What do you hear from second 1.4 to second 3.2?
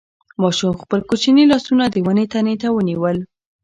لاسونه د ونې تنې ته ونیول.